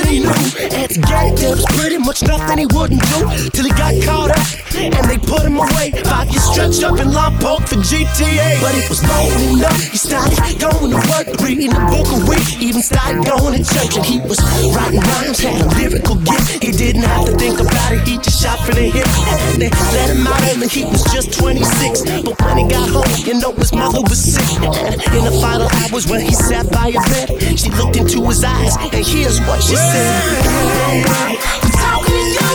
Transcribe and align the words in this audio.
that 0.00 0.08
he 0.08 0.20
knew. 0.20 0.76
And 0.76 0.88
to 0.90 1.00
get 1.00 1.64
pretty 1.76 1.98
much 1.98 2.22
nothing 2.22 2.58
he 2.58 2.66
wouldn't 2.66 3.02
do 3.02 3.50
till 3.50 3.64
he 3.64 3.70
got 3.70 3.94
caught 4.04 4.30
up 4.30 4.67
and 4.86 5.04
they 5.10 5.18
put 5.18 5.42
him 5.42 5.58
away. 5.58 5.92
Years 6.30 6.44
stretched 6.44 6.82
up 6.84 6.98
in 7.00 7.08
Lompoc 7.08 7.68
for 7.68 7.80
GTA. 7.80 8.60
But 8.60 8.74
it 8.76 8.88
was 8.88 9.02
long 9.02 9.28
enough. 9.50 9.80
He 9.90 9.98
started 9.98 10.38
going 10.60 10.90
to 10.92 11.00
work, 11.10 11.28
reading 11.40 11.72
a 11.72 11.80
book 11.90 12.08
a 12.14 12.20
week, 12.28 12.60
even 12.60 12.82
started 12.82 13.24
going 13.24 13.56
to 13.56 13.62
church. 13.64 13.96
And 13.96 14.06
he 14.06 14.20
was 14.20 14.38
writing 14.74 15.00
rhymes, 15.00 15.38
had 15.40 15.60
a 15.60 15.68
lyrical 15.74 16.16
gift. 16.16 16.62
He 16.62 16.72
didn't 16.72 17.02
have 17.02 17.26
to 17.26 17.32
think 17.36 17.60
about 17.60 17.92
it, 17.92 18.06
he 18.06 18.18
just 18.18 18.42
shot 18.42 18.58
for 18.60 18.74
the 18.74 18.90
hip. 18.90 19.06
And 19.52 19.62
they 19.62 19.70
let 19.70 20.10
him 20.10 20.26
out 20.26 20.40
early, 20.52 20.68
he 20.68 20.84
was 20.84 21.02
just 21.12 21.32
26. 21.32 22.02
But 22.22 22.38
when 22.42 22.58
he 22.58 22.68
got 22.68 22.88
home, 22.90 23.08
you 23.24 23.40
know 23.40 23.52
his 23.52 23.72
mother 23.72 24.02
was 24.02 24.20
sick. 24.20 24.48
In 24.62 25.24
the 25.24 25.34
final 25.40 25.68
hours 25.82 26.06
when 26.06 26.20
he 26.20 26.34
sat 26.34 26.70
by 26.70 26.92
her 26.92 27.04
bed, 27.10 27.58
she 27.58 27.70
looked 27.70 27.96
into 27.96 28.22
his 28.26 28.44
eyes, 28.44 28.76
and 28.76 29.04
here's 29.04 29.40
what 29.40 29.62
she 29.62 29.76
said. 29.76 31.57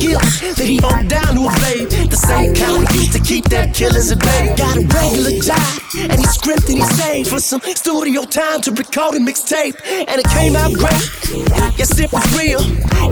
skills 0.00 0.56
that 0.56 0.66
he 0.66 0.76
honed 0.80 1.10
down 1.10 1.36
to 1.36 1.44
a 1.44 1.52
blade. 1.60 1.92
The 2.08 2.16
same 2.16 2.54
kind 2.54 2.88
used 2.94 3.12
to 3.12 3.20
keep 3.20 3.44
that 3.52 3.74
killers 3.74 4.10
at 4.10 4.20
bay. 4.20 4.54
Got 4.56 4.76
a 4.76 4.84
regular 4.88 5.36
job, 5.44 5.70
and 6.08 6.16
he 6.16 6.26
scripted 6.26 6.80
he 6.80 6.84
saved 6.96 7.28
for 7.28 7.40
some 7.40 7.60
studio 7.60 8.24
time 8.24 8.60
to 8.62 8.72
record 8.72 9.14
a 9.16 9.20
mixtape. 9.20 9.76
And 9.84 10.16
it 10.20 10.28
came 10.32 10.56
out 10.56 10.72
great. 10.72 11.04
Yes, 11.76 11.98
it 12.00 12.12
was 12.12 12.24
real. 12.36 12.60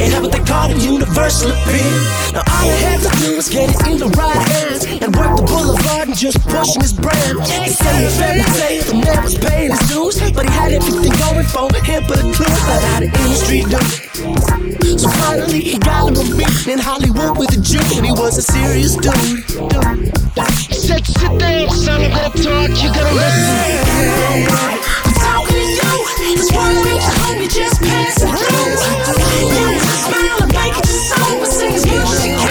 It 0.00 0.12
had 0.12 0.22
what 0.22 0.33
they 0.33 0.44
call 0.44 0.70
a 0.70 0.77
universal 0.77 1.53
appeal. 1.53 1.92
Now 2.33 2.44
all 2.47 2.69
I 2.69 2.78
had 2.89 3.00
to 3.05 3.11
do 3.20 3.36
was 3.36 3.48
get 3.48 3.69
it 3.69 3.81
in 3.89 3.98
the 3.98 4.09
right 4.16 4.42
hands 4.56 4.84
and 4.84 5.14
work 5.16 5.36
the 5.36 5.44
boulevard 5.44 6.09
and 6.09 6.16
just 6.16 6.41
pushing 6.48 6.81
his 6.81 6.92
brand. 6.92 7.41
He 7.44 7.70
said 7.70 8.05
a 8.05 8.11
fairy 8.16 8.44
tale, 8.56 8.84
the 8.84 8.94
man 9.05 9.22
was 9.25 9.36
paying 9.36 9.70
his 9.70 9.84
dues, 9.89 10.16
but 10.33 10.48
he 10.48 10.53
had 10.53 10.72
everything 10.72 11.12
going 11.20 11.47
for 11.47 11.69
him 11.84 12.05
but 12.09 12.19
a 12.19 12.27
clue 12.33 12.47
about 12.47 12.83
how 12.89 13.00
the 13.00 13.11
industry 13.11 13.64
do. 13.69 13.81
So 14.98 15.09
finally, 15.11 15.61
he 15.61 15.78
got 15.78 16.11
him 16.11 16.16
a 16.16 16.36
meeting 16.36 16.78
in 16.79 16.84
Hollywood 16.84 17.39
with 17.39 17.59
a 17.59 17.61
Jew, 17.61 17.81
and 17.97 18.07
he 18.07 18.12
was 18.12 18.39
a 18.39 18.43
serious 18.43 18.94
dude. 18.94 19.12
Said, 20.71 21.05
sit 21.05 21.39
down, 21.39 21.71
son, 21.71 22.03
I'm 22.03 22.11
gonna 22.11 22.31
talk, 22.31 22.71
you 22.83 22.89
gotta 22.94 23.15
listen. 23.15 24.47
I'm 25.05 25.15
talking 25.19 25.55
to 25.55 25.62
you, 25.62 26.37
this 26.37 26.53
world 26.53 26.87
ain't 26.87 27.03
your 27.03 27.16
home, 27.19 27.43
you 27.43 27.49
just 27.49 27.81
passing 27.83 28.31
through. 28.31 28.78
You 29.75 29.94
smile 30.06 30.43
and 30.43 30.53
make 30.53 30.77
it 30.78 30.87
your 30.87 31.03
song, 31.11 31.39
but 31.41 31.49
sing 31.49 31.75
as 31.75 31.87
much 31.87 32.11
as 32.15 32.27
you 32.27 32.37
can 32.37 32.47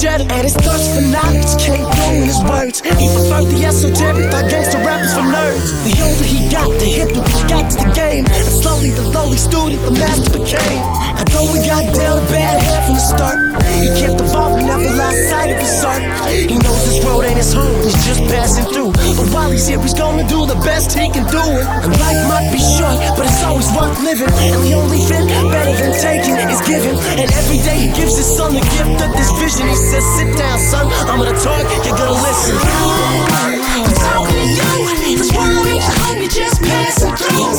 cheddar. 0.00 0.24
And 0.32 0.42
his 0.48 0.56
thirst 0.56 0.96
for 0.96 1.04
knowledge 1.04 1.52
came 1.60 1.84
through 1.84 2.16
in 2.16 2.24
his 2.24 2.40
words. 2.48 2.80
He 2.80 3.06
preferred 3.12 3.52
the 3.52 3.60
esoteric, 3.68 4.32
thought 4.32 4.48
gangster 4.48 4.80
rappers 4.80 5.12
for 5.12 5.26
nerds. 5.28 5.68
The 5.84 5.94
older 6.00 6.24
he 6.24 6.48
got, 6.48 6.72
the 6.80 6.88
hipper 6.88 7.20
he 7.20 7.40
got 7.44 7.68
to 7.70 7.76
the 7.84 7.92
game. 7.92 8.24
And 8.24 8.48
slowly, 8.48 8.90
the 8.96 9.04
lowly 9.12 9.36
student, 9.36 9.84
the 9.84 9.92
master 9.92 10.32
became. 10.32 10.80
I 11.20 11.22
though 11.28 11.52
we 11.52 11.60
got 11.60 11.84
dealt 11.92 12.24
a 12.24 12.32
bad 12.32 12.56
hand 12.64 12.82
from 12.88 12.96
the 12.96 13.04
start, 13.04 13.38
he 13.76 13.88
kept 14.00 14.16
the 14.16 14.24
ball 14.32 14.56
never 14.56 14.88
lost 14.96 15.20
sight 15.28 15.52
of 15.52 15.60
his 15.60 15.84
art. 15.84 16.02
He 16.32 16.56
knows 16.56 16.79
this 17.00 17.08
road 17.08 17.24
ain't 17.24 17.36
his 17.36 17.52
home, 17.52 17.82
he's 17.82 17.96
just 18.04 18.20
passing 18.28 18.64
through. 18.72 18.92
But 19.16 19.32
while 19.32 19.50
he's 19.50 19.66
here, 19.66 19.80
he's 19.80 19.94
gonna 19.94 20.26
do 20.28 20.44
the 20.46 20.56
best 20.60 20.92
he 20.92 21.08
can 21.08 21.24
do 21.32 21.40
it. 21.40 21.64
And 21.64 21.92
life 21.96 22.20
might 22.28 22.52
be 22.52 22.60
short, 22.60 22.96
but 23.16 23.24
it's 23.24 23.42
always 23.42 23.68
worth 23.72 23.96
living. 24.04 24.28
And 24.28 24.60
the 24.60 24.74
only 24.74 24.98
thing 24.98 25.26
better 25.48 25.72
than 25.80 25.92
taking 25.96 26.36
is 26.36 26.60
giving. 26.68 26.96
And 27.16 27.28
every 27.32 27.58
day 27.64 27.88
he 27.88 27.88
gives 27.96 28.16
his 28.16 28.28
son 28.28 28.52
the 28.52 28.60
gift 28.60 29.00
of 29.00 29.10
this 29.16 29.32
vision. 29.40 29.68
He 29.68 29.76
says, 29.76 30.04
Sit 30.16 30.36
down, 30.36 30.58
son, 30.58 30.86
I'm 31.08 31.18
gonna 31.24 31.36
talk, 31.40 31.64
you're 31.84 31.96
gonna 31.96 32.20
listen. 32.20 32.56
I'm 32.60 33.88
talking 33.96 34.36
to 34.36 34.44
you, 34.44 35.16
this 35.16 35.32
world 35.32 35.66
ain't 35.66 35.80
your 35.80 35.96
home, 36.04 36.18
you're 36.20 36.28
just 36.28 36.60
passing 36.60 37.16
through. 37.16 37.56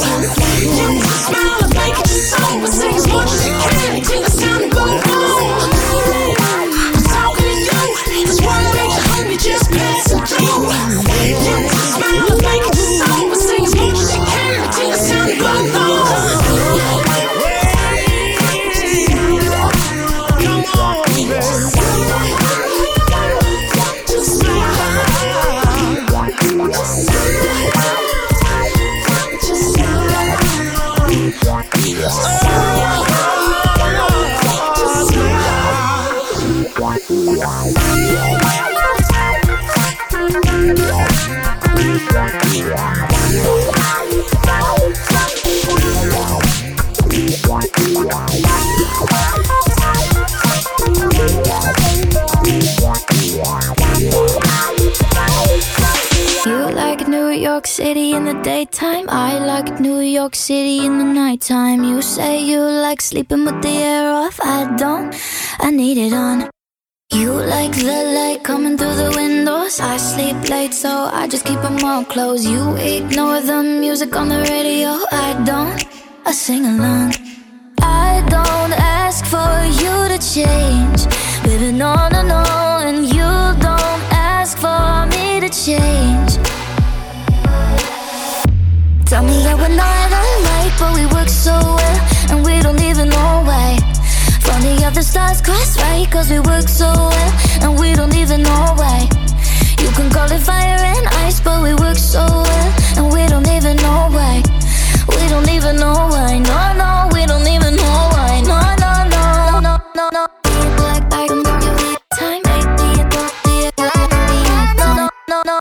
You 0.61 1.01
smile 1.01 1.65
and 1.65 1.73
make 1.73 1.97
it 1.97 2.07
your 2.13 2.25
song, 2.29 2.61
but 2.61 2.69
sing 2.69 2.93
as 2.93 3.07
much 3.09 3.31
as 3.33 3.41
you 3.47 3.55
can 3.57 3.89
until 3.97 4.21
the 4.21 4.31
sound 4.31 4.69
boom 4.69 5.01
boom. 5.01 5.21
I'm 5.25 5.30
York 57.31 57.67
City 57.67 58.13
in 58.13 58.25
the 58.25 58.33
daytime. 58.41 59.09
I 59.09 59.39
like 59.39 59.79
New 59.79 59.99
York 59.99 60.35
City 60.35 60.85
in 60.85 60.97
the 60.97 61.03
nighttime. 61.03 61.83
You 61.83 62.01
say 62.01 62.43
you 62.43 62.59
like 62.59 63.01
sleeping 63.01 63.45
with 63.45 63.61
the 63.61 63.69
air 63.69 64.11
off. 64.13 64.39
I 64.41 64.75
don't, 64.75 65.15
I 65.59 65.71
need 65.71 65.97
it 65.97 66.13
on. 66.13 66.49
You 67.13 67.31
like 67.33 67.73
the 67.73 67.99
light 68.17 68.43
coming 68.43 68.77
through 68.77 68.95
the 68.95 69.11
windows. 69.15 69.79
I 69.79 69.97
sleep 69.97 70.49
late, 70.49 70.73
so 70.73 71.09
I 71.11 71.27
just 71.27 71.45
keep 71.45 71.61
them 71.61 71.83
all 71.83 72.05
closed. 72.05 72.45
You 72.45 72.75
ignore 72.75 73.41
the 73.41 73.61
music 73.63 74.15
on 74.15 74.29
the 74.29 74.41
radio. 74.49 74.89
I 75.11 75.41
don't, 75.45 75.83
I 76.25 76.31
sing 76.31 76.65
along. 76.65 77.13
I 77.81 78.23
don't 78.29 78.73
ask 78.73 79.25
for 79.25 79.51
you 79.81 79.93
to 80.13 80.17
change. 80.35 80.99
Baby, 81.43 81.71
no, 81.77 81.93
no, 82.09 82.21
no. 82.21 82.43
And 82.87 83.05
you 83.05 83.31
don't 83.67 84.03
ask 84.13 84.57
for 84.57 85.05
me 85.13 85.41
to 85.41 85.49
change. 85.49 86.30
Tell 89.11 89.23
me 89.23 89.43
that 89.43 89.57
we're 89.59 89.67
not 89.67 90.07
alike, 90.07 90.71
but 90.79 90.95
we 90.95 91.03
work 91.11 91.27
so 91.27 91.51
well, 91.51 91.99
and 92.31 92.45
we 92.45 92.61
don't 92.63 92.79
even 92.79 93.09
know 93.09 93.43
why. 93.43 93.75
Funny 94.39 94.79
how 94.79 94.89
the 94.89 95.03
stars 95.03 95.41
cross 95.41 95.75
right, 95.83 96.09
cause 96.09 96.31
we 96.31 96.39
work 96.39 96.69
so 96.69 96.87
well, 96.87 97.31
and 97.59 97.77
we 97.77 97.91
don't 97.91 98.15
even 98.15 98.41
know 98.41 98.71
why. 98.79 99.11
You 99.83 99.91
can 99.99 100.09
call 100.15 100.31
it 100.31 100.39
fire 100.39 100.79
and 100.79 101.05
ice, 101.27 101.41
but 101.41 101.61
we 101.61 101.75
work 101.75 101.97
so 101.97 102.23
well, 102.23 102.69
and 102.95 103.11
we 103.11 103.27
don't 103.27 103.51
even 103.51 103.75
know 103.83 104.07
why. 104.15 104.39
We 105.11 105.27
don't 105.27 105.49
even 105.49 105.75
know 105.75 106.07
why. 106.07 106.39
No, 106.39 106.71
no, 106.79 107.11
we 107.11 107.27
don't 107.27 107.43
even 107.51 107.75
know 107.75 108.15
why. 108.15 108.39
No, 108.47 108.63
no, 108.79 108.91
no, 109.11 109.59
no, 109.59 109.83
no, 109.91 110.07
no. 110.07 110.23
No, 115.27 115.43
no, 115.43 115.43
no, 115.43 115.60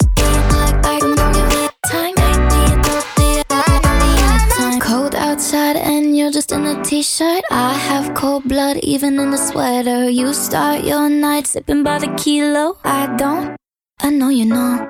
t-shirt. 6.91 7.45
I 7.53 7.73
have 7.75 8.15
cold 8.15 8.43
blood 8.49 8.79
even 8.83 9.21
in 9.21 9.31
the 9.31 9.37
sweater. 9.37 10.11
You 10.11 10.35
start 10.35 10.83
your 10.83 11.09
night 11.09 11.47
sipping 11.47 11.85
by 11.85 12.01
the 12.01 12.09
kilo. 12.21 12.79
I 12.83 13.15
don't. 13.17 13.55
I 14.01 14.11
know 14.11 14.29
you 14.29 14.47
know. 14.47 14.89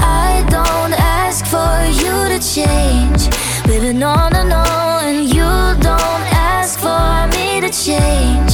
I 0.00 0.44
don't 0.50 0.94
ask 0.98 1.46
for 1.46 1.74
you 2.02 2.14
to 2.32 2.38
change. 2.54 3.30
Baby, 3.68 3.96
no, 3.96 4.14
no, 4.34 4.42
no. 4.54 4.64
And 5.06 5.28
you 5.36 5.50
don't 5.88 6.26
ask 6.34 6.74
for 6.80 7.06
me 7.34 7.60
to 7.60 7.70
change. 7.86 8.52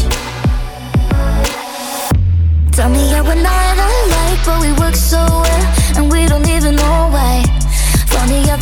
Tell 2.76 2.90
me 2.90 3.02
yeah, 3.10 3.22
we're 3.22 3.44
not 3.50 3.76
alike, 3.88 4.40
but 4.44 4.60
we 4.60 4.70
work 4.78 4.94
so 4.94 5.33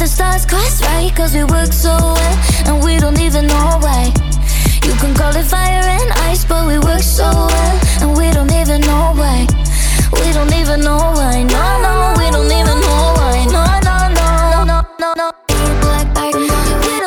the 0.02 0.08
stars 0.08 0.44
cross 0.44 0.82
right, 0.82 1.14
cause 1.14 1.32
we 1.32 1.44
work 1.44 1.72
so 1.72 1.94
well, 1.96 2.36
and 2.66 2.84
we 2.84 2.98
don't 2.98 3.20
even 3.20 3.46
know 3.46 3.78
why. 3.80 4.10
You 4.82 4.94
can 4.98 5.14
call 5.14 5.34
it 5.36 5.44
fire 5.44 5.84
and 5.96 6.10
ice, 6.28 6.44
but 6.44 6.66
we 6.66 6.76
work 6.80 7.02
so 7.02 7.30
well, 7.30 7.76
and 8.02 8.10
we 8.18 8.32
don't 8.32 8.50
even 8.50 8.80
know 8.80 9.14
why. 9.14 9.46
We 10.20 10.32
don't 10.32 10.52
even 10.54 10.80
know 10.80 10.98
why. 11.18 11.44
No, 11.44 11.64
no, 11.86 12.14
we 12.18 12.26
don't 12.34 12.50
even 12.50 12.78
know 12.84 13.14
why. 13.18 13.46
No, 13.56 13.62
no, 13.88 13.96
no, 14.18 14.64
no, 14.70 14.78
no, 14.98 15.14
no. 15.14 15.32
Black 15.46 16.14
know. 16.14 16.42
Black 16.42 17.02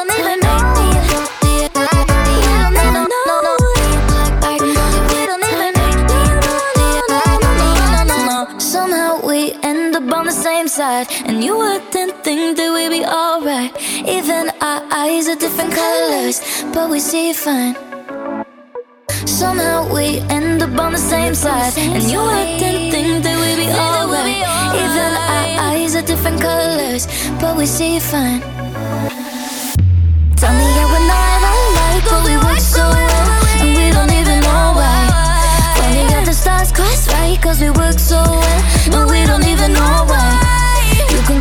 same 10.46 10.68
side, 10.68 11.08
and 11.26 11.44
you 11.44 11.58
we'd 11.58 11.95
be 13.00 13.06
alright. 13.06 13.72
Even 14.08 14.50
our 14.62 14.82
eyes 14.92 15.28
are 15.28 15.36
different 15.36 15.74
colors, 15.74 16.38
but 16.74 16.90
we 16.90 17.00
see 17.00 17.34
fine. 17.34 17.76
Somehow 19.26 19.78
we 19.94 20.20
end 20.38 20.62
up 20.62 20.78
on 20.80 20.92
the 20.94 21.04
same 21.14 21.36
side, 21.36 21.74
and 21.78 22.04
you 22.12 22.20
wouldn't 22.20 22.92
think 22.94 23.24
that 23.26 23.36
we'd 23.42 23.60
be 23.64 23.70
alright. 23.88 24.40
Even 24.84 25.12
our 25.34 25.48
eyes 25.70 25.96
are 25.96 26.06
different 26.12 26.40
colors, 26.42 27.04
but 27.42 27.58
we 27.58 27.66
see 27.66 28.00
fine. 28.00 28.42
Tell 30.40 30.54
me 30.60 30.68
yeah, 30.76 30.88
we're 30.92 31.08
not 31.14 31.42
alike, 31.52 32.04
but 32.12 32.22
we 32.28 32.36
work 32.48 32.62
so 32.76 32.86
well, 32.96 33.30
and 33.62 33.72
we 33.80 33.88
don't 33.96 34.14
even 34.20 34.40
know 34.48 34.66
why. 34.80 35.00
Funny 35.78 36.04
how 36.14 36.24
the 36.24 36.34
stars 36.34 36.72
cross 36.72 37.02
right, 37.14 37.38
cause 37.42 37.60
we 37.60 37.70
work 37.72 38.00
so 38.00 38.22
well, 38.42 38.62
but 38.92 39.04
we 39.12 39.20
don't 39.26 39.46
even 39.54 39.74
know 39.74 40.06
why. 40.12 40.55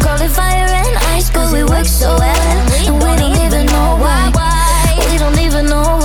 It 0.07 0.29
fire 0.31 0.69
and 0.69 0.97
ice, 1.17 1.29
but 1.31 1.53
we 1.53 1.65
work 1.65 1.87
so 1.87 2.17
well, 2.17 2.23
and 2.23 2.71
we 2.71 2.87
don't 2.87 3.37
even 3.45 3.67
know 3.67 3.97
why. 3.97 4.31
We 5.11 5.19
don't 5.19 5.39
even 5.39 5.67
know 5.67 5.83
why. 5.83 6.04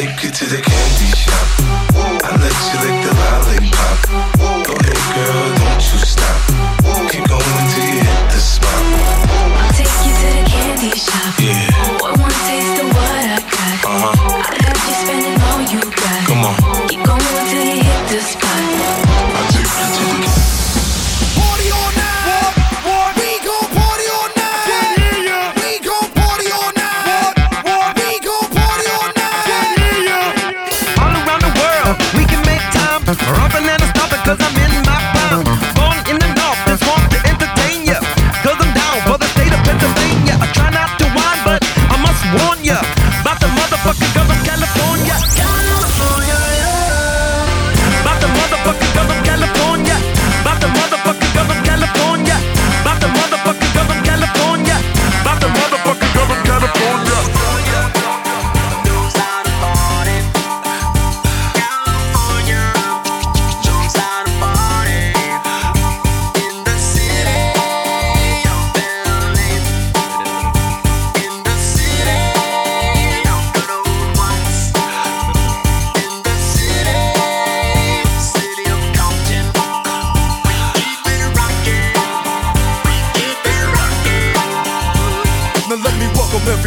Take 0.00 0.22
you 0.22 0.30
to 0.30 0.46
the 0.46 0.62
candy 0.62 1.14
shop. 1.14 1.29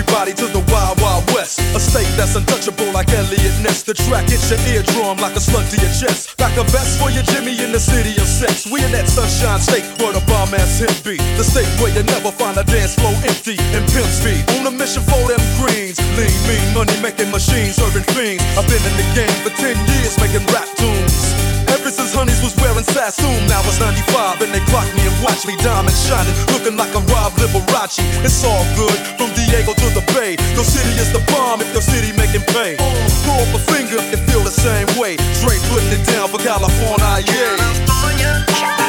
Everybody 0.04 0.34
to 0.34 0.48
the 0.52 0.64
Wild 0.72 1.00
Wild 1.02 1.24
West. 1.34 1.60
A 1.76 1.80
state 1.80 2.10
that's 2.18 2.36
untouchable 2.36 2.92
like 2.92 3.10
Elliot 3.10 3.56
Ness. 3.64 3.84
The 3.84 3.94
track 3.94 4.28
hits 4.30 4.50
your 4.50 4.60
eardrum 4.68 5.18
like 5.18 5.36
a 5.36 5.40
slug 5.40 5.66
to 5.72 5.78
your 5.80 5.92
chest. 5.96 6.40
Like 6.40 6.56
a 6.58 6.64
vest 6.64 7.00
for 7.00 7.10
your 7.10 7.24
Jimmy 7.24 7.56
in 7.64 7.72
the 7.72 7.80
city 7.80 8.12
of 8.20 8.28
sex. 8.28 8.68
We 8.68 8.84
in 8.84 8.92
that 8.92 9.08
sunshine 9.08 9.60
state 9.60 9.86
where 10.00 10.14
the 10.14 10.24
bomb 10.28 10.54
ass 10.54 10.80
him 10.80 10.94
be. 11.04 11.18
The 11.40 11.44
state 11.44 11.70
where 11.80 11.92
you 11.92 12.04
never 12.04 12.32
find 12.32 12.58
a 12.58 12.64
dance 12.64 12.96
floor 12.96 13.14
empty 13.24 13.56
and 13.76 13.84
pimp 13.92 14.08
speed. 14.08 14.44
On 14.60 14.68
a 14.68 14.72
mission 14.72 15.04
for 15.04 15.22
them 15.28 15.42
greens. 15.60 16.00
Lean, 16.18 16.32
mean, 16.48 16.64
money 16.74 16.96
making 17.02 17.32
machines, 17.32 17.76
serving 17.76 18.08
fiends. 18.14 18.44
I've 18.58 18.68
been 18.68 18.84
in 18.84 18.96
the 19.00 19.08
game 19.16 19.36
for 19.44 19.52
10 19.56 19.76
years 19.88 20.14
making 20.20 20.46
rap 20.52 20.68
tunes. 20.76 21.43
Mrs. 21.94 22.18
Honeys 22.18 22.42
was 22.42 22.58
wearing 22.58 22.84
Sassoon, 22.90 23.46
now 23.46 23.62
it's 23.70 23.78
95, 23.80 24.42
and 24.42 24.50
they 24.50 24.66
clocked 24.66 24.90
me 24.98 25.06
and 25.06 25.14
watched 25.22 25.46
me 25.46 25.54
diamond 25.62 25.94
shining, 25.94 26.34
looking 26.50 26.74
like 26.76 26.90
a 26.98 27.02
Rob 27.14 27.34
Liberace. 27.38 28.02
It's 28.26 28.44
all 28.44 28.66
good, 28.74 28.98
from 29.14 29.30
Diego 29.38 29.78
to 29.78 29.88
the 29.94 30.02
Bay. 30.10 30.34
Your 30.58 30.66
city 30.66 30.90
is 30.98 31.14
the 31.14 31.22
bomb 31.30 31.62
if 31.62 31.70
your 31.70 31.86
city 31.86 32.10
making 32.18 32.50
pay. 32.50 32.82
Throw 33.22 33.38
up 33.38 33.54
a 33.54 33.62
finger 33.70 34.02
if 34.02 34.18
and 34.18 34.26
feel 34.26 34.42
the 34.42 34.50
same 34.50 34.90
way. 34.98 35.22
Straight 35.38 35.62
putting 35.70 35.94
it 35.94 36.02
down 36.10 36.30
for 36.30 36.42
California, 36.42 37.22
yeah. 37.30 37.62
California. 37.62 38.83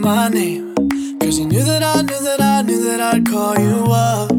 my 0.00 0.28
name. 0.28 0.74
Cause 1.20 1.36
he 1.36 1.44
knew 1.44 1.62
that 1.62 1.82
I 1.82 2.02
knew 2.02 2.20
that 2.24 2.40
I 2.40 2.62
knew 2.62 2.84
that 2.84 3.00
I'd 3.00 3.26
call 3.26 3.58
you 3.58 3.92
up. 3.92 4.29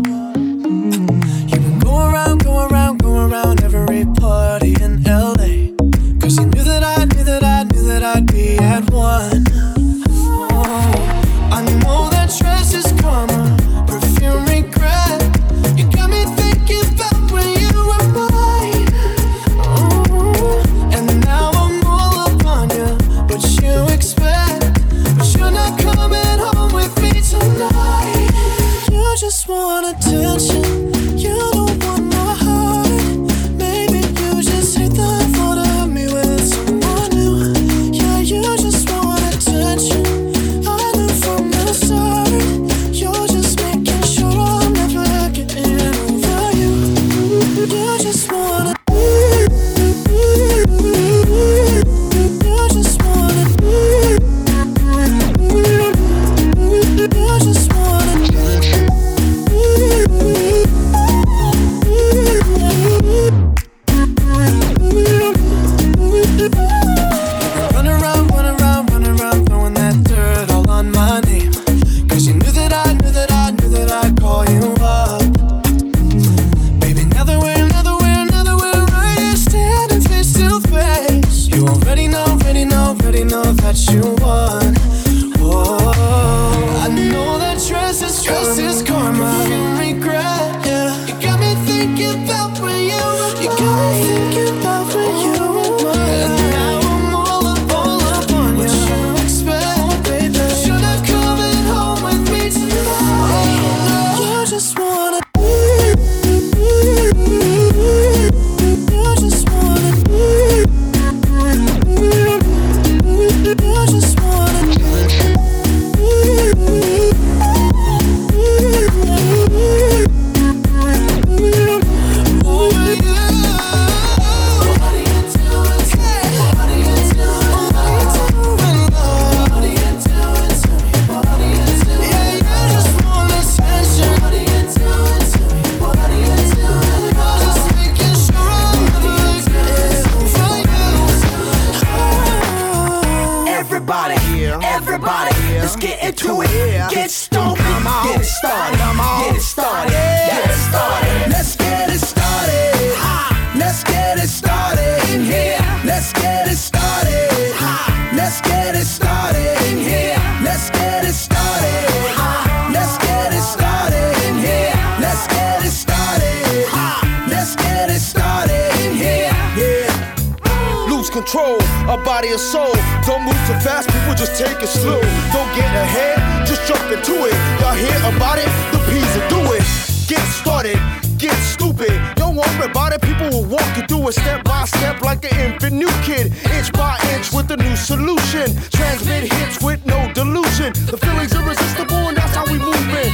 a 171.88 171.98
body, 171.98 172.30
a 172.30 172.38
soul. 172.38 172.74
Don't 173.06 173.24
move 173.24 173.40
too 173.48 173.58
fast, 173.62 173.90
people 173.90 174.14
just 174.14 174.38
take 174.38 174.62
it 174.62 174.68
slow. 174.68 175.02
Don't 175.34 175.52
get 175.56 175.72
ahead, 175.74 176.48
just 176.48 176.68
jump 176.68 176.84
into 176.92 177.26
it. 177.26 177.36
Y'all 177.62 177.74
hear 177.74 177.98
about 178.14 178.38
it? 178.38 178.50
The 178.72 178.80
P's 178.90 179.14
are 179.18 179.30
do 179.30 179.42
it. 179.54 179.64
Get 180.08 180.22
started, 180.28 180.80
get 181.18 181.36
stupid. 181.42 181.94
Don't 182.16 182.36
worry 182.36 182.66
about 182.66 182.94
it, 182.94 183.02
people 183.02 183.30
will 183.30 183.46
walk 183.46 183.70
you 183.78 183.84
through 183.88 184.10
it 184.10 184.14
step 184.14 184.44
by 184.44 184.66
step 184.66 185.02
like 185.02 185.24
an 185.26 185.54
infant 185.54 185.74
new 185.74 185.92
kid. 186.04 186.34
Inch 186.58 186.72
by 186.74 187.00
inch 187.14 187.32
with 187.32 187.50
a 187.52 187.58
new 187.58 187.76
solution. 187.76 188.48
Transmit 188.72 189.32
hits 189.32 189.62
with 189.62 189.86
no 189.86 190.12
delusion. 190.14 190.74
The 190.92 190.98
feeling's 190.98 191.34
irresistible 191.34 192.10
and 192.10 192.18
that's 192.18 192.36
how 192.36 192.46
we 192.46 192.60
move 192.60 192.88
it. 192.90 193.12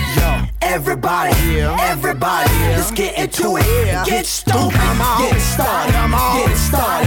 Everybody, 0.62 1.32
yeah. 1.56 1.78
everybody, 1.80 2.52
yeah. 2.52 2.78
let's 2.78 2.92
get 2.92 3.18
into 3.18 3.58
it. 3.58 3.66
Yeah. 3.86 4.04
Get 4.06 4.26
stupid, 4.26 4.74
get 4.74 5.40
started, 5.40 5.94
get 5.94 6.58
started. 6.58 7.07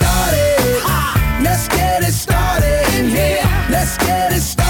Here. 3.97 4.27
Let's 4.31 4.60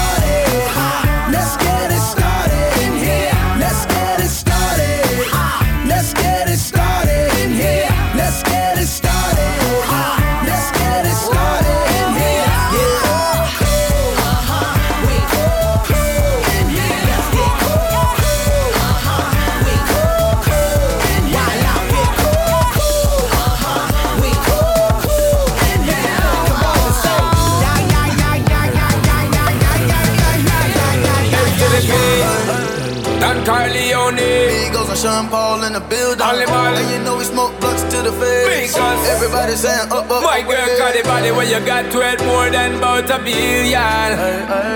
Sean 35.02 35.26
Paul 35.28 35.64
in 35.64 35.72
the 35.72 35.80
building. 35.80 36.22
Only. 36.22 36.44
And 36.46 36.90
you 36.92 36.98
know 37.02 37.16
we 37.18 37.24
smoke 37.24 37.50
blunts 37.60 37.82
to 37.92 38.02
the 38.02 38.12
face. 38.22 38.70
Because 38.72 39.08
Everybody 39.08 39.54
saying 39.56 39.90
up, 39.90 40.08
up, 40.08 40.22
My 40.22 40.40
girl 40.42 40.66
got 40.78 40.94
the 40.94 41.02
body 41.02 41.30
where 41.32 41.44
you 41.44 41.58
got 41.66 41.90
to 41.90 41.98
it 42.06 42.22
more 42.24 42.48
than 42.50 42.76
about 42.76 43.10
a 43.10 43.18
billion. 43.18 44.10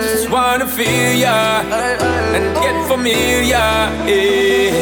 Just 0.03 0.29
wanna 0.29 0.67
feel 0.67 1.13
ya 1.15 1.63
and 2.35 2.45
get 2.59 2.77
familiar. 2.91 3.71
eh. 4.11 4.75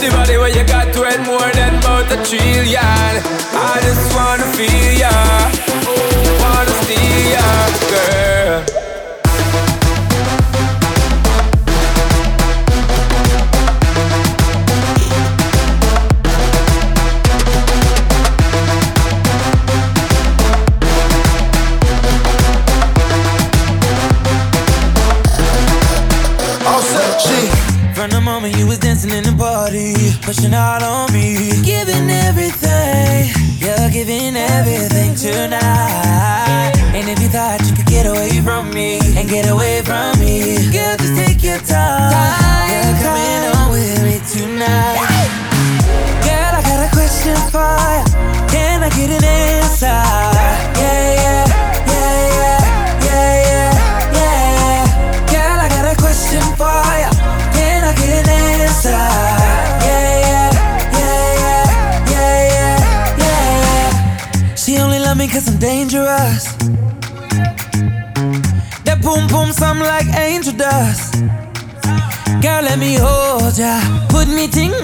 The 0.00 0.10
body 0.14 0.36
where 0.36 0.52
you 0.54 0.62
got 0.68 0.92
to 0.94 1.00
it 1.10 1.20
more 1.26 1.50
than 1.58 1.74
about 1.82 2.12
a 2.12 2.18
trillion. 2.28 2.78
I 2.78 3.74
just 3.82 4.14
wanna 4.14 4.46
feel 4.54 4.92
ya, 5.02 5.10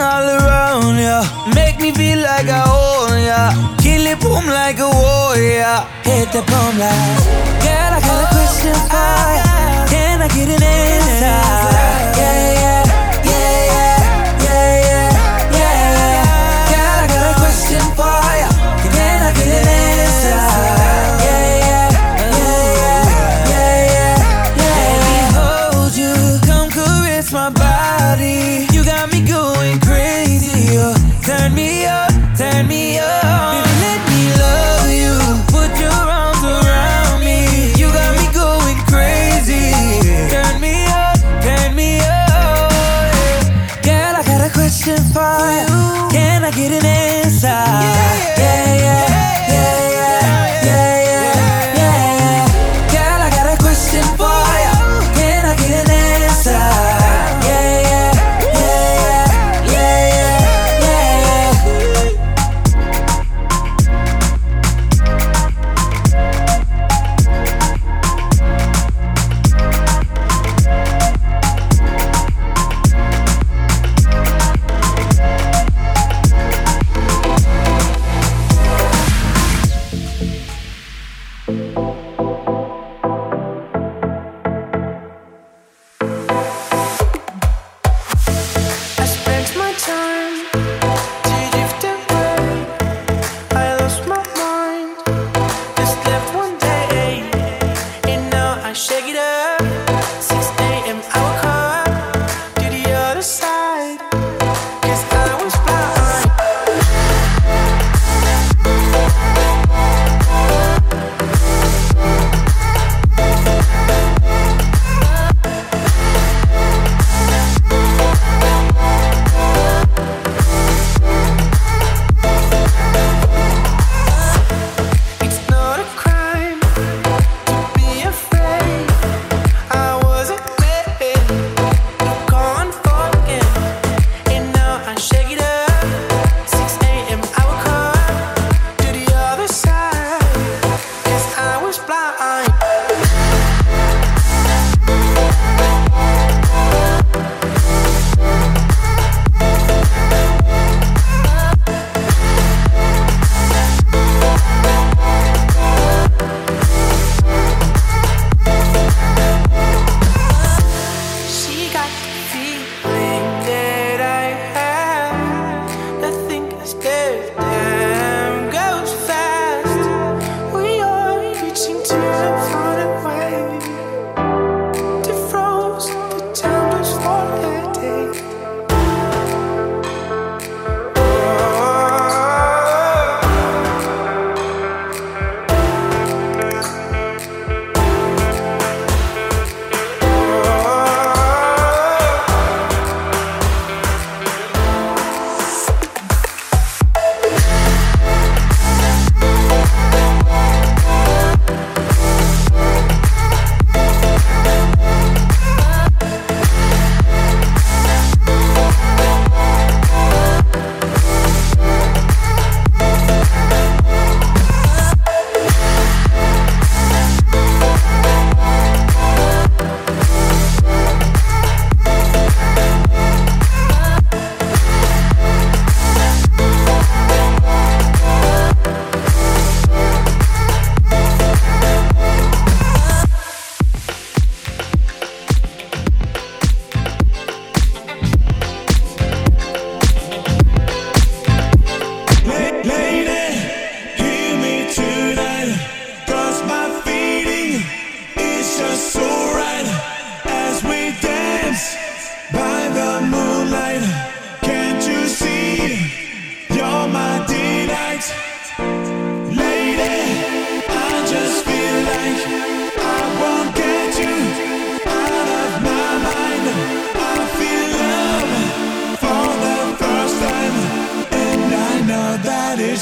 all 0.01 0.27
around 0.39 0.99
ya. 0.99 1.23
Make 1.55 1.79
me 1.81 1.93
feel 1.93 2.21
like 2.21 2.49
I 2.49 2.63
own 2.65 3.23
ya. 3.23 3.53
Kill 3.79 4.07
it 4.07 4.19
boom 4.21 4.47
like 4.47 4.79
a 4.79 4.89
warrior. 4.89 5.77
Hit 6.05 6.33
the 6.33 6.43
boom 6.51 6.75
like. 6.79 7.21
Girl, 7.65 7.93
I 7.97 8.01
got 8.01 8.25
a 8.25 8.29
question 8.35 8.77
for 8.89 9.21
ya. 9.39 9.87
Can 9.93 10.23
I 10.23 10.29
get 10.29 10.49
an 10.49 10.63
answer? 10.63 11.41
Yeah, 12.19 12.60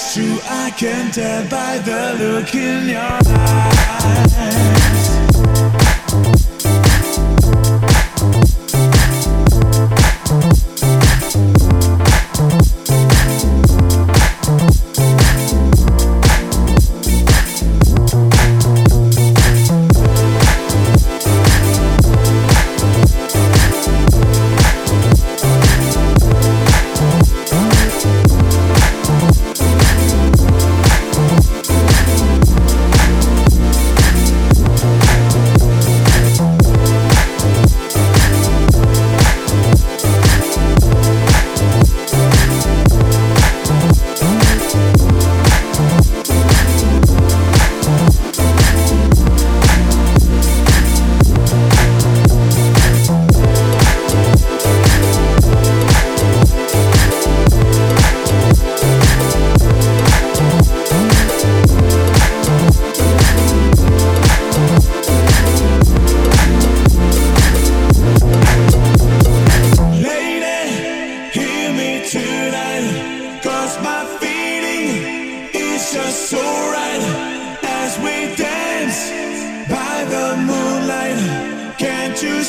it's 0.00 0.14
true, 0.14 0.38
I 0.44 0.70
can 0.70 1.10
tell 1.10 1.42
by 1.48 1.78
the 1.78 2.14
look 2.20 2.54
in 2.54 2.88
your 2.88 3.00
eyes. 3.00 5.07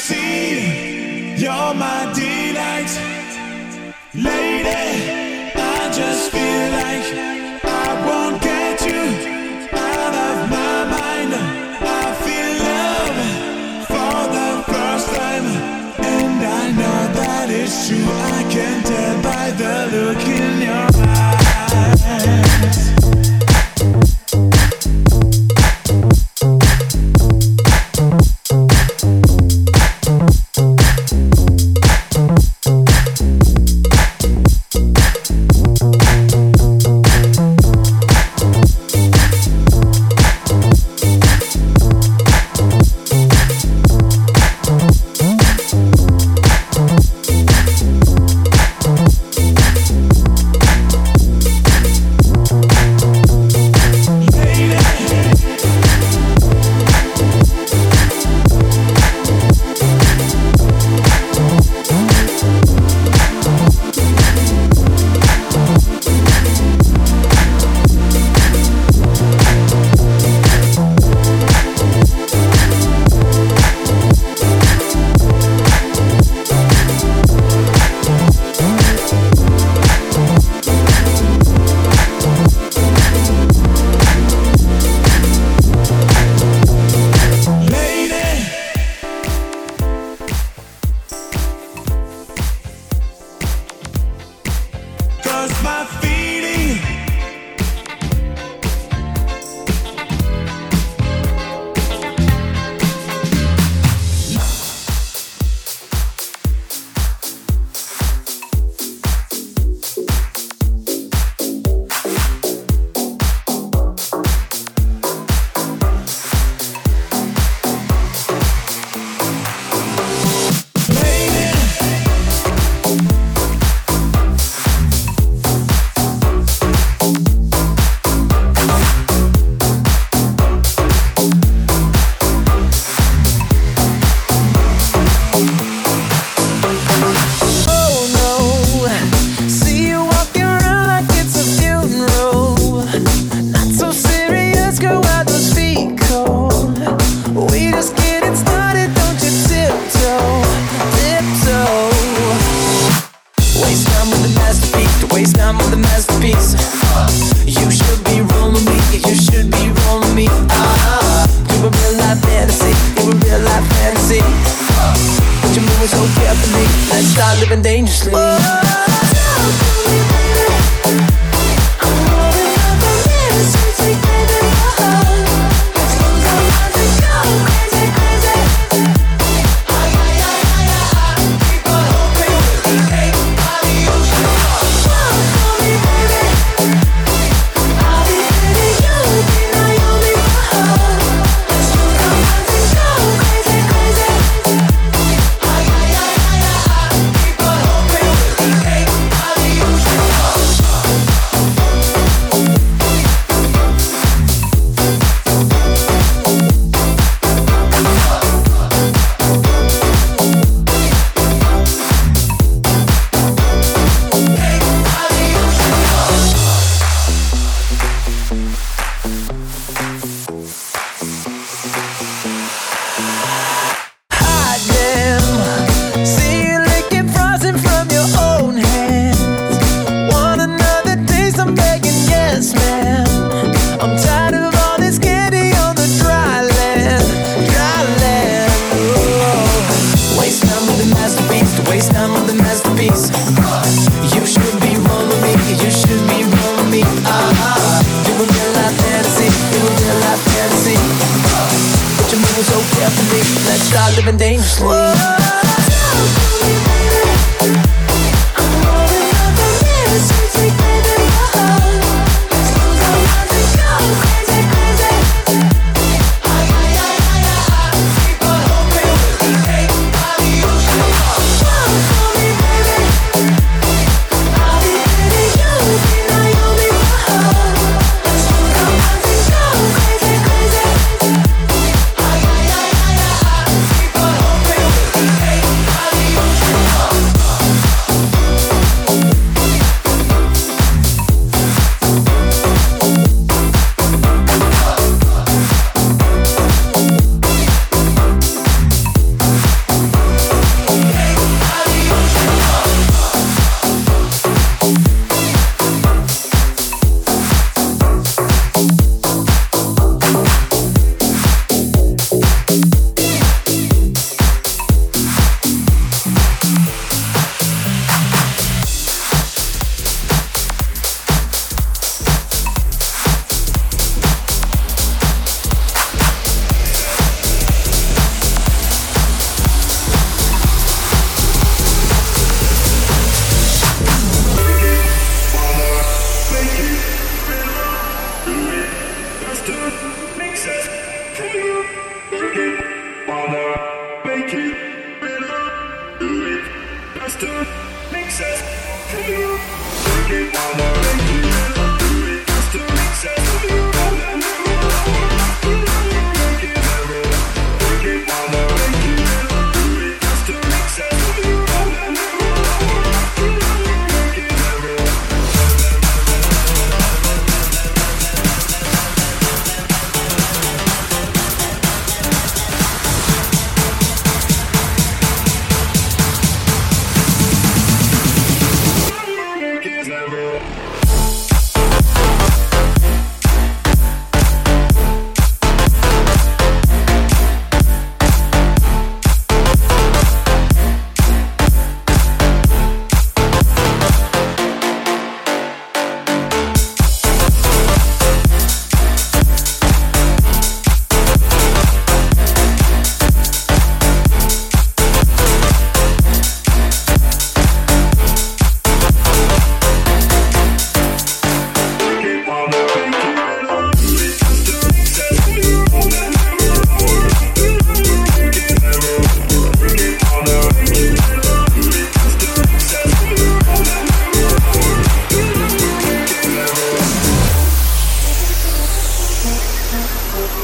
see 0.10 1.36
you're 1.44 1.74
my 1.86 2.02
delight, 2.16 2.92
lady. 4.16 5.52
I 5.56 5.92
just 5.94 6.32
feel. 6.32 6.49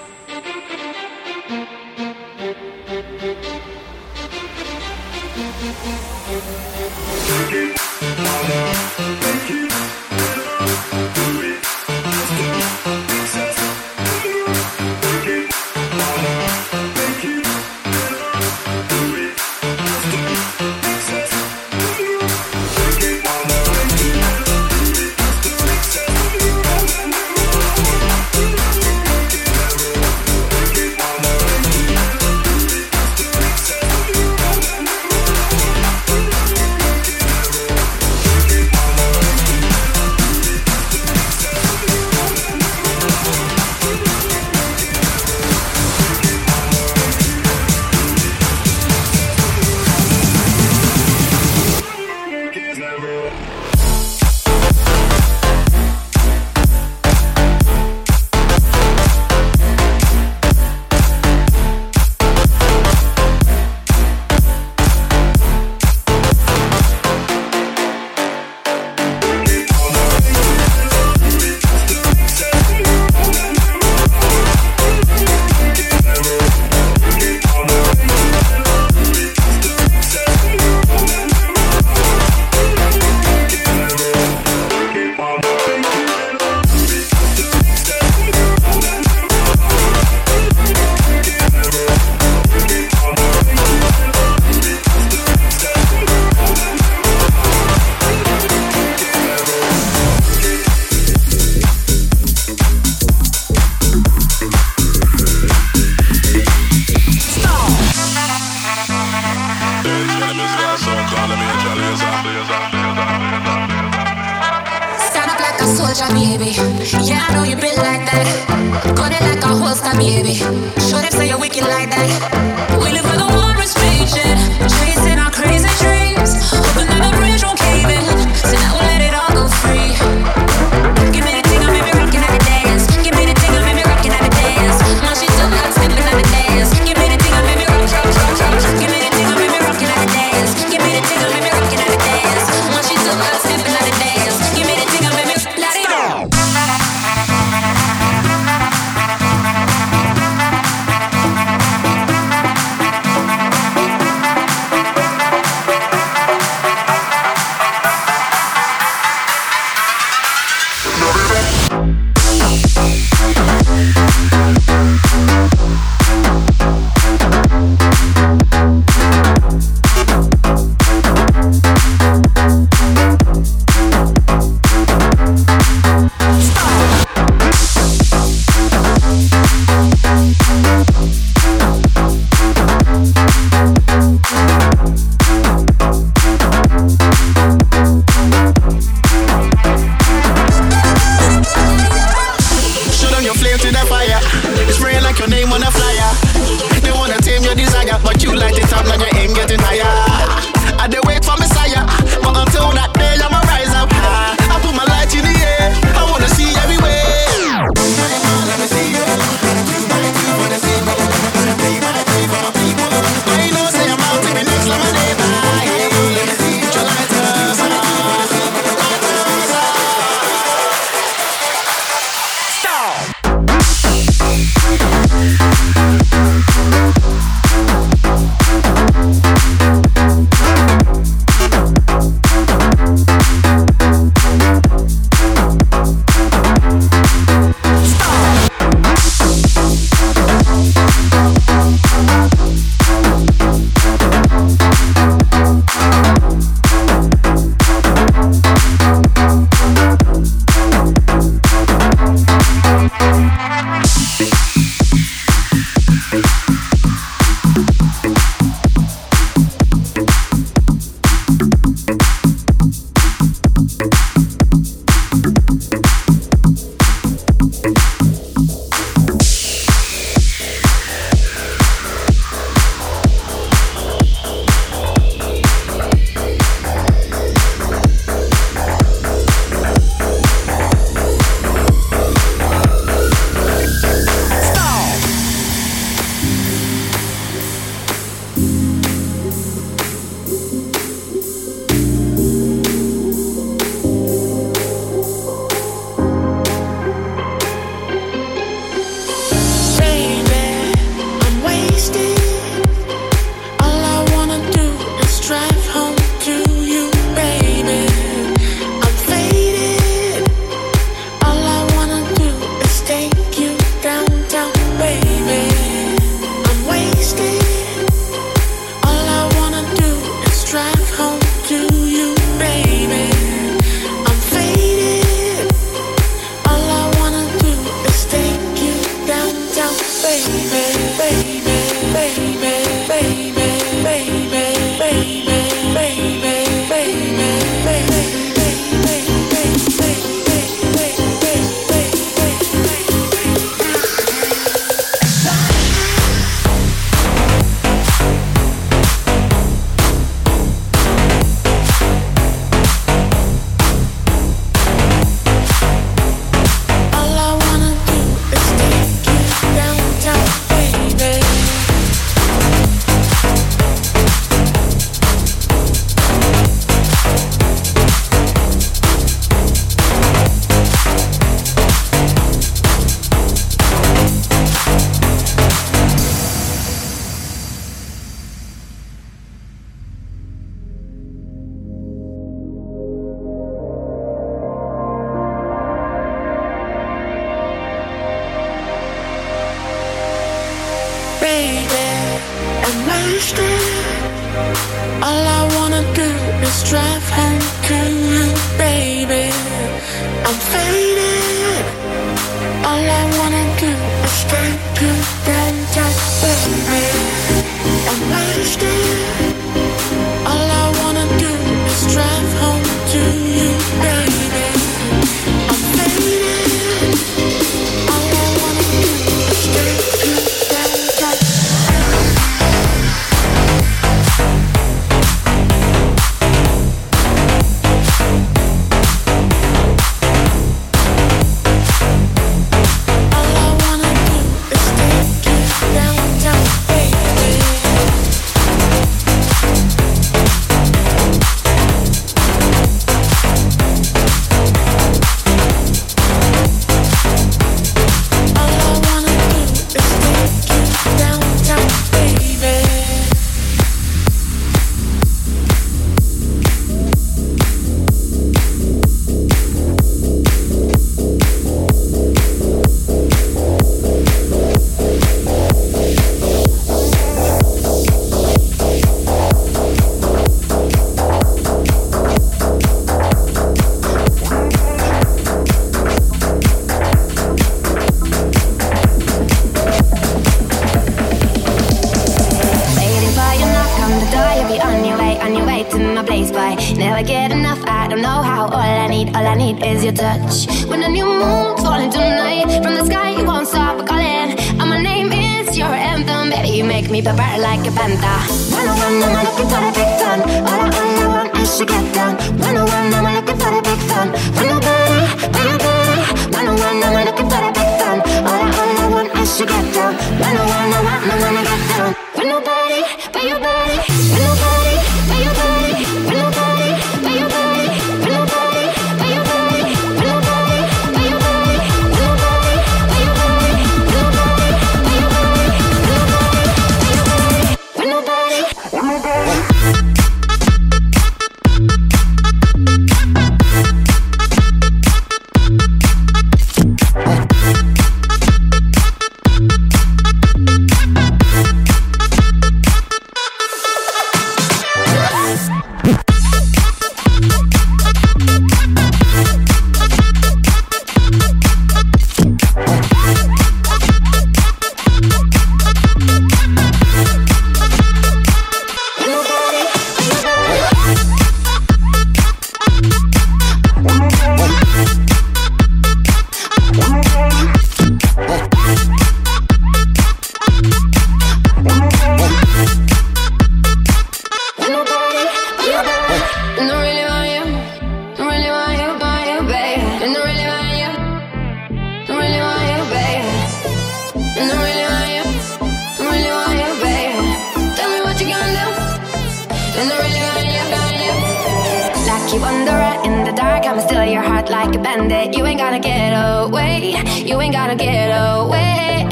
pretend 594.92 595.12
that 595.12 595.38
you 595.38 595.46
ain't 595.46 595.60
gonna 595.60 595.80
get 595.80 596.12
away. 596.14 596.96
You 597.26 597.40
ain't 597.40 597.54
gonna 597.54 597.76
get 597.76 598.10
away. 598.10 599.08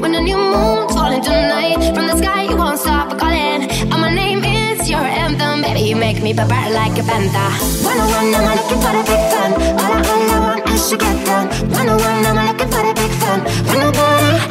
When 0.00 0.12
the 0.12 0.20
new 0.20 0.36
moon's 0.36 0.94
falling 0.94 1.22
tonight, 1.22 1.94
from 1.94 2.06
the 2.06 2.16
sky 2.16 2.42
you 2.48 2.56
won't 2.56 2.78
stop 2.78 3.18
calling. 3.18 3.68
And 3.92 4.00
my 4.00 4.14
name 4.14 4.44
is 4.44 4.88
your 4.88 5.00
anthem, 5.00 5.62
baby. 5.62 5.80
You 5.80 5.96
make 5.96 6.22
me 6.22 6.32
pepper 6.34 6.70
like 6.72 6.98
a 6.98 7.04
panther. 7.04 7.50
101, 7.84 8.34
I'm 8.34 8.44
looking 8.56 8.80
for 8.80 8.94
a 8.96 9.02
big 9.04 9.22
fun. 9.32 9.50
All 9.80 9.92
I, 9.92 10.00
all 10.12 10.30
I 10.30 10.38
want 10.44 10.68
is 10.70 10.88
to 10.90 10.96
get 10.96 11.16
done. 11.26 11.46
101, 11.70 12.26
I'm 12.26 12.38
looking 12.48 12.70
for 12.72 12.80
a 12.80 12.94
big 12.94 13.12
fun. 13.20 13.40
101, 13.66 14.46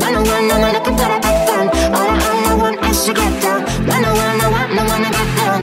101, 0.00 0.50
I'm 0.52 0.72
looking 0.76 0.96
for 0.98 1.08
a 1.08 1.18
big 1.24 1.38
fun. 1.46 1.66
All 1.96 2.08
I, 2.08 2.16
all 2.28 2.46
I 2.48 2.54
want 2.60 2.78
is 2.86 3.04
to 3.06 3.12
get 3.14 3.32
done. 3.42 3.62
101, 3.86 4.40
I 4.40 4.48
want, 4.52 4.72
I 4.72 4.82
wanna 4.88 5.10
get 5.10 5.36
down. 5.36 5.61